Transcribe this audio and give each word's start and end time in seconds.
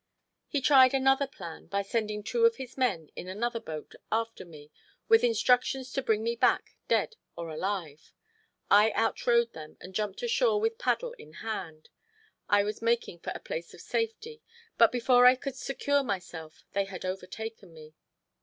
He 0.47 0.61
tried 0.61 0.95
another 0.95 1.27
plan 1.27 1.67
by 1.67 1.83
sending 1.83 2.23
two 2.23 2.43
of 2.45 2.55
his 2.55 2.75
men 2.75 3.11
in 3.15 3.27
another 3.27 3.59
boat 3.59 3.93
after 4.11 4.43
me, 4.43 4.71
with 5.07 5.23
instructions 5.23 5.91
to 5.93 6.01
bring 6.01 6.23
me 6.23 6.35
back 6.35 6.71
dead 6.87 7.17
or 7.35 7.51
alive. 7.51 8.11
I 8.71 8.89
out 8.93 9.27
rowed 9.27 9.53
them 9.53 9.77
and 9.79 9.93
jumped 9.93 10.23
ashore 10.23 10.59
with 10.59 10.79
paddle 10.79 11.13
in 11.19 11.33
hand. 11.45 11.89
I 12.49 12.63
was 12.63 12.81
making 12.81 13.19
for 13.19 13.31
a 13.35 13.39
place 13.39 13.75
of 13.75 13.81
safety, 13.81 14.41
but 14.75 14.91
before 14.91 15.27
I 15.27 15.35
could 15.35 15.55
secure 15.55 16.01
myself 16.01 16.63
they 16.71 16.85
had 16.85 17.05
overtaken 17.05 17.71
me. 17.71 17.93